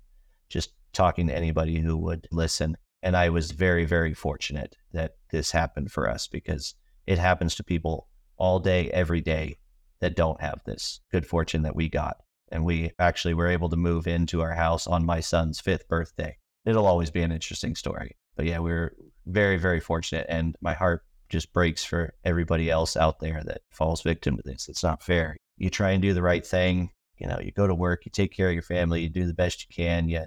just 0.49 0.73
talking 0.93 1.27
to 1.29 1.37
anybody 1.37 1.79
who 1.81 1.97
would 1.99 2.29
listen. 2.31 2.77
And 3.03 3.17
I 3.17 3.29
was 3.29 3.51
very, 3.51 3.85
very 3.85 4.15
fortunate 4.15 4.77
that 4.93 5.13
this 5.37 5.51
happened 5.51 5.93
for 5.93 6.09
us 6.09 6.27
because 6.27 6.75
it 7.07 7.19
happens 7.19 7.55
to 7.55 7.63
people 7.63 8.09
all 8.39 8.59
day, 8.59 8.91
every 8.91 9.21
day 9.21 9.59
that 10.01 10.17
don't 10.17 10.41
have 10.41 10.63
this 10.65 11.01
good 11.13 11.27
fortune 11.27 11.63
that 11.63 11.77
we 11.77 11.91
got. 11.91 12.17
And 12.51 12.65
we 12.65 12.93
actually 12.99 13.35
were 13.35 13.49
able 13.49 13.69
to 13.69 13.77
move 13.77 14.07
into 14.07 14.41
our 14.41 14.55
house 14.55 14.87
on 14.87 15.05
my 15.05 15.21
son's 15.21 15.61
fifth 15.61 15.87
birthday. 15.89 16.39
It'll 16.65 16.87
always 16.87 17.11
be 17.11 17.21
an 17.21 17.33
interesting 17.33 17.75
story. 17.75 18.17
But 18.35 18.47
yeah, 18.47 18.61
we 18.61 18.73
are 18.73 18.95
very, 19.27 19.59
very 19.59 19.81
fortunate. 19.81 20.27
And 20.31 20.57
my 20.63 20.73
heart 20.73 21.03
just 21.29 21.53
breaks 21.53 21.85
for 21.85 22.15
everybody 22.25 22.71
else 22.71 22.97
out 22.97 23.21
there 23.21 23.43
that 23.45 23.61
falls 23.71 24.01
victim 24.01 24.37
to 24.37 24.43
this. 24.43 24.69
It's 24.71 24.83
not 24.83 25.03
fair. 25.03 25.37
You 25.59 25.69
try 25.69 25.91
and 25.91 26.01
do 26.01 26.15
the 26.15 26.23
right 26.23 26.47
thing. 26.47 26.91
You 27.19 27.27
know, 27.27 27.39
you 27.41 27.53
go 27.53 27.67
to 27.67 27.75
work, 27.75 28.07
you 28.07 28.11
take 28.11 28.33
care 28.33 28.49
of 28.49 28.55
your 28.55 28.63
family, 28.63 29.03
you 29.03 29.09
do 29.11 29.27
the 29.27 29.35
best 29.35 29.67
you 29.69 29.75
can, 29.75 30.09
you, 30.09 30.25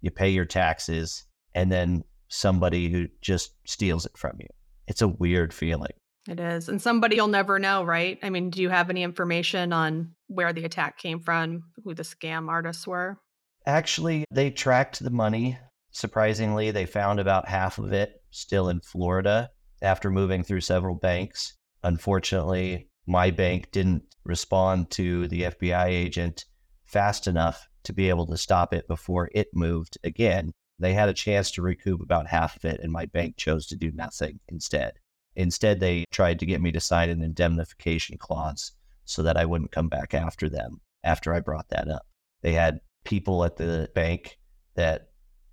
you 0.00 0.10
pay 0.10 0.28
your 0.30 0.44
taxes, 0.44 1.24
and 1.54 1.70
then 1.70 2.02
somebody 2.32 2.88
who 2.88 3.08
just 3.20 3.52
steals 3.64 4.06
it 4.06 4.16
from 4.16 4.36
you. 4.40 4.48
It's 4.88 5.02
a 5.02 5.08
weird 5.08 5.52
feeling. 5.52 5.92
It 6.28 6.40
is. 6.40 6.68
And 6.68 6.80
somebody 6.80 7.16
you'll 7.16 7.28
never 7.28 7.58
know, 7.58 7.84
right? 7.84 8.18
I 8.22 8.30
mean, 8.30 8.50
do 8.50 8.62
you 8.62 8.70
have 8.70 8.90
any 8.90 9.02
information 9.02 9.72
on 9.72 10.14
where 10.28 10.52
the 10.52 10.64
attack 10.64 10.98
came 10.98 11.20
from, 11.20 11.64
who 11.84 11.94
the 11.94 12.04
scam 12.04 12.48
artists 12.48 12.86
were? 12.86 13.18
Actually, 13.66 14.24
they 14.30 14.50
tracked 14.50 15.02
the 15.02 15.10
money. 15.10 15.58
Surprisingly, 15.90 16.70
they 16.70 16.86
found 16.86 17.20
about 17.20 17.48
half 17.48 17.78
of 17.78 17.92
it 17.92 18.22
still 18.30 18.68
in 18.68 18.80
Florida 18.80 19.50
after 19.82 20.10
moving 20.10 20.42
through 20.42 20.60
several 20.60 20.94
banks. 20.94 21.54
Unfortunately, 21.82 22.88
my 23.06 23.30
bank 23.30 23.70
didn't 23.72 24.04
respond 24.24 24.90
to 24.92 25.28
the 25.28 25.42
FBI 25.42 25.86
agent 25.88 26.46
fast 26.84 27.26
enough 27.26 27.68
to 27.82 27.92
be 27.92 28.08
able 28.08 28.26
to 28.26 28.36
stop 28.36 28.72
it 28.72 28.86
before 28.88 29.28
it 29.34 29.48
moved 29.52 29.98
again. 30.04 30.52
They 30.82 30.94
had 30.94 31.08
a 31.08 31.14
chance 31.14 31.52
to 31.52 31.62
recoup 31.62 32.02
about 32.02 32.26
half 32.26 32.56
of 32.56 32.64
it, 32.64 32.80
and 32.80 32.90
my 32.90 33.06
bank 33.06 33.36
chose 33.36 33.68
to 33.68 33.76
do 33.76 33.92
nothing 33.92 34.40
instead. 34.48 34.94
Instead, 35.36 35.78
they 35.78 36.04
tried 36.10 36.40
to 36.40 36.46
get 36.46 36.60
me 36.60 36.72
to 36.72 36.80
sign 36.80 37.08
an 37.08 37.22
indemnification 37.22 38.18
clause 38.18 38.72
so 39.04 39.22
that 39.22 39.36
I 39.36 39.44
wouldn't 39.44 39.70
come 39.70 39.88
back 39.88 40.12
after 40.12 40.48
them 40.48 40.80
after 41.04 41.32
I 41.32 41.38
brought 41.38 41.68
that 41.68 41.88
up. 41.88 42.06
They 42.42 42.52
had 42.52 42.80
people 43.04 43.44
at 43.44 43.56
the 43.56 43.90
bank 43.94 44.38
that 44.74 45.10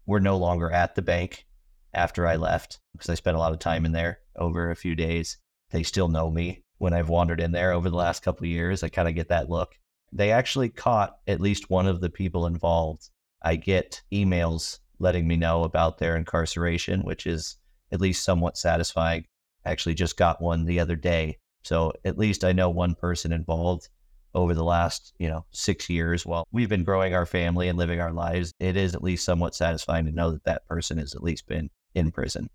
were 0.08 0.20
no 0.20 0.36
longer 0.38 0.72
at 0.72 0.96
the 0.96 1.04
bank 1.04 1.46
after 1.94 2.26
I 2.26 2.36
left 2.36 2.80
because 2.94 3.12
I 3.12 3.16
spent 3.16 3.38
a 3.38 3.40
lot 3.40 3.54
of 3.54 3.60
time 3.60 3.86
in 3.86 3.92
there 3.92 4.22
over 4.36 4.72
a 4.72 4.76
few 4.76 4.96
days. 4.96 5.38
They 5.70 5.84
still 5.84 6.08
know 6.08 6.32
me 6.32 6.64
when 6.80 6.94
I've 6.94 7.10
wandered 7.10 7.40
in 7.40 7.52
there 7.52 7.72
over 7.72 7.92
the 7.92 7.96
last 7.96 8.24
couple 8.24 8.46
of 8.46 8.52
years. 8.52 8.82
I 8.82 8.90
kind 8.90 9.08
of 9.08 9.14
get 9.14 9.30
that 9.30 9.50
look. 9.50 9.76
They 10.12 10.32
actually 10.32 10.70
caught 10.70 11.18
at 11.28 11.40
least 11.40 11.70
one 11.70 11.86
of 11.86 12.02
the 12.02 12.10
people 12.10 12.48
involved. 12.48 13.10
I 13.44 13.58
get 13.58 14.02
emails 14.12 14.80
letting 15.00 15.28
me 15.28 15.36
know 15.36 15.64
about 15.64 15.98
their 15.98 16.16
incarceration, 16.16 17.02
which 17.02 17.26
is 17.26 17.58
at 17.92 18.02
least 18.02 18.24
somewhat 18.24 18.58
satisfying. 18.58 19.26
I 19.66 19.72
actually 19.72 19.96
just 19.96 20.18
got 20.18 20.42
one 20.42 20.66
the 20.66 20.80
other 20.80 20.96
day. 20.96 21.38
So 21.64 21.94
at 22.06 22.18
least 22.18 22.44
I 22.44 22.52
know 22.52 22.70
one 22.70 22.96
person 22.96 23.32
involved 23.32 23.90
over 24.34 24.54
the 24.54 24.64
last, 24.64 25.14
you 25.18 25.28
know, 25.28 25.46
six 25.52 25.90
years 25.90 26.26
while 26.26 26.46
we've 26.52 26.70
been 26.70 26.84
growing 26.84 27.14
our 27.14 27.26
family 27.26 27.68
and 27.68 27.78
living 27.78 28.00
our 28.00 28.14
lives. 28.14 28.54
It 28.60 28.78
is 28.78 28.94
at 28.94 29.04
least 29.04 29.26
somewhat 29.26 29.56
satisfying 29.56 30.06
to 30.06 30.12
know 30.12 30.32
that 30.32 30.44
that 30.44 30.68
person 30.68 30.98
has 31.00 31.16
at 31.16 31.24
least 31.24 31.48
been 31.48 31.70
in 31.96 32.12
prison. 32.12 32.50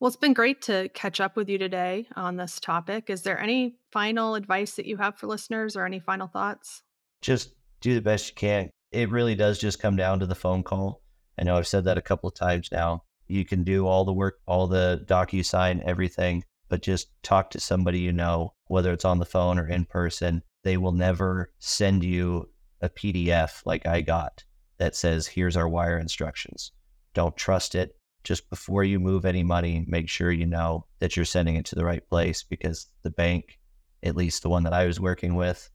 Well, 0.00 0.08
it's 0.08 0.16
been 0.16 0.32
great 0.32 0.62
to 0.62 0.88
catch 0.90 1.20
up 1.20 1.36
with 1.36 1.48
you 1.48 1.58
today 1.58 2.06
on 2.14 2.36
this 2.36 2.60
topic. 2.60 3.10
Is 3.10 3.22
there 3.22 3.38
any 3.38 3.76
final 3.92 4.36
advice 4.36 4.76
that 4.76 4.86
you 4.86 4.96
have 4.96 5.16
for 5.16 5.26
listeners 5.26 5.76
or 5.76 5.84
any 5.84 5.98
final 5.98 6.28
thoughts? 6.28 6.82
Just 7.20 7.52
do 7.80 7.94
the 7.94 8.00
best 8.00 8.28
you 8.28 8.34
can. 8.36 8.70
It 8.92 9.10
really 9.10 9.34
does 9.34 9.58
just 9.58 9.80
come 9.80 9.96
down 9.96 10.20
to 10.20 10.26
the 10.26 10.34
phone 10.34 10.62
call 10.62 11.02
I 11.38 11.44
know 11.44 11.56
I've 11.56 11.68
said 11.68 11.84
that 11.84 11.98
a 11.98 12.02
couple 12.02 12.28
of 12.28 12.34
times 12.34 12.68
now. 12.72 13.04
You 13.26 13.44
can 13.44 13.62
do 13.62 13.86
all 13.86 14.04
the 14.04 14.12
work, 14.12 14.38
all 14.46 14.66
the 14.66 15.04
DocuSign, 15.06 15.82
everything, 15.84 16.44
but 16.68 16.82
just 16.82 17.08
talk 17.22 17.50
to 17.50 17.60
somebody 17.60 18.00
you 18.00 18.12
know, 18.12 18.54
whether 18.66 18.92
it's 18.92 19.04
on 19.04 19.18
the 19.18 19.26
phone 19.26 19.58
or 19.58 19.68
in 19.68 19.84
person. 19.84 20.42
They 20.64 20.76
will 20.76 20.92
never 20.92 21.52
send 21.58 22.04
you 22.04 22.48
a 22.80 22.88
PDF 22.88 23.62
like 23.64 23.86
I 23.86 24.00
got 24.00 24.44
that 24.78 24.96
says, 24.96 25.26
here's 25.26 25.56
our 25.56 25.68
wire 25.68 25.98
instructions. 25.98 26.72
Don't 27.14 27.36
trust 27.36 27.74
it. 27.74 27.94
Just 28.24 28.48
before 28.50 28.84
you 28.84 28.98
move 28.98 29.24
any 29.24 29.42
money, 29.42 29.84
make 29.86 30.08
sure 30.08 30.32
you 30.32 30.46
know 30.46 30.86
that 30.98 31.16
you're 31.16 31.24
sending 31.24 31.56
it 31.56 31.64
to 31.66 31.74
the 31.74 31.84
right 31.84 32.06
place 32.08 32.42
because 32.42 32.86
the 33.02 33.10
bank, 33.10 33.58
at 34.02 34.16
least 34.16 34.42
the 34.42 34.48
one 34.48 34.64
that 34.64 34.72
I 34.72 34.86
was 34.86 35.00
working 35.00 35.34
with, 35.34 35.70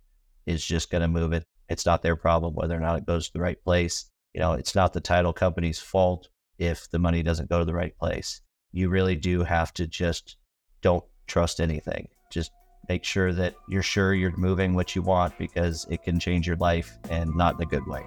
is 0.45 0.65
just 0.65 0.91
going 0.91 1.01
to 1.01 1.07
move 1.07 1.33
it. 1.33 1.43
It's 1.69 1.85
not 1.85 2.01
their 2.01 2.15
problem 2.15 2.53
whether 2.53 2.75
or 2.75 2.81
not 2.81 2.97
it 2.97 3.05
goes 3.05 3.27
to 3.27 3.33
the 3.33 3.41
right 3.41 3.61
place. 3.63 4.09
You 4.33 4.41
know, 4.41 4.53
it's 4.53 4.73
not 4.73 4.93
the 4.93 5.01
title 5.01 5.33
company's 5.33 5.79
fault 5.79 6.29
if 6.57 6.89
the 6.89 6.99
money 6.99 7.21
doesn't 7.21 7.49
go 7.49 7.59
to 7.59 7.65
the 7.65 7.73
right 7.73 7.95
place. 7.97 8.41
You 8.71 8.89
really 8.89 9.15
do 9.15 9.43
have 9.43 9.73
to 9.75 9.85
just 9.85 10.37
don't 10.81 11.03
trust 11.27 11.61
anything. 11.61 12.07
Just 12.31 12.51
make 12.89 13.03
sure 13.03 13.31
that 13.33 13.53
you're 13.69 13.83
sure 13.83 14.15
you're 14.15 14.35
moving 14.35 14.73
what 14.73 14.95
you 14.95 15.03
want 15.03 15.37
because 15.37 15.85
it 15.89 16.03
can 16.03 16.19
change 16.19 16.47
your 16.47 16.57
life 16.57 16.97
and 17.09 17.35
not 17.35 17.55
in 17.55 17.61
a 17.61 17.65
good 17.65 17.85
way. 17.85 18.03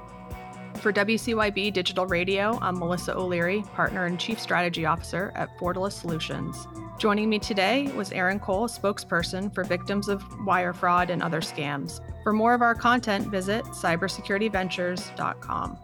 For 0.80 0.92
WCYB 0.92 1.72
Digital 1.72 2.06
Radio, 2.06 2.58
I'm 2.60 2.78
Melissa 2.78 3.16
O'Leary, 3.16 3.62
Partner 3.74 4.04
and 4.04 4.20
Chief 4.20 4.38
Strategy 4.38 4.84
Officer 4.84 5.32
at 5.34 5.48
Fortalice 5.58 5.98
Solutions. 5.98 6.68
Joining 6.98 7.30
me 7.30 7.38
today 7.38 7.88
was 7.96 8.12
Aaron 8.12 8.38
Cole, 8.38 8.68
spokesperson 8.68 9.54
for 9.54 9.64
victims 9.64 10.08
of 10.08 10.22
wire 10.44 10.74
fraud 10.74 11.08
and 11.08 11.22
other 11.22 11.40
scams. 11.40 12.00
For 12.22 12.32
more 12.32 12.52
of 12.52 12.62
our 12.62 12.74
content, 12.74 13.28
visit 13.28 13.64
cybersecurityventures.com. 13.64 15.78